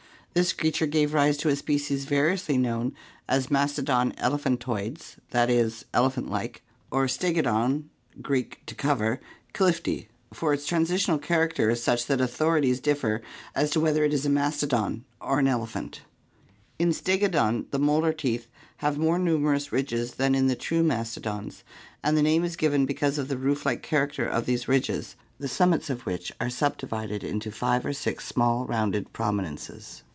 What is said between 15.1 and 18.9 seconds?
or an elephant. In Stegodon the molar teeth (see Fig. 195, B),